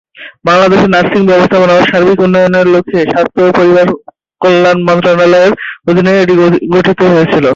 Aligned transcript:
বাংলাদেশের 0.47 0.89
নার্সিং 0.89 1.21
ব্যবস্থাপনা 1.25 1.73
ও 1.75 1.89
সার্বিক 1.89 2.17
উন্নয়নের 2.21 2.67
লক্ষ্যে 2.73 3.01
স্বাস্থ্য 3.05 3.41
ও 3.43 3.49
পরিবার 3.57 3.85
কল্যাণ 4.41 4.77
মন্ত্রণালয়ের 4.87 5.53
অধীনে 5.87 6.13
এটি 6.23 6.33
গঠিত 6.73 6.99
হয়েছিল। 7.11 7.45